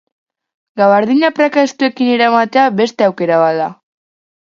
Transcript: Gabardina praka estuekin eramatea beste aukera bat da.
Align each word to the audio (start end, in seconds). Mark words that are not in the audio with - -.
Gabardina 0.79 1.29
praka 1.39 1.65
estuekin 1.69 2.09
eramatea 2.13 2.63
beste 2.79 3.07
aukera 3.09 3.39
bat 3.45 3.61
da. 3.61 3.69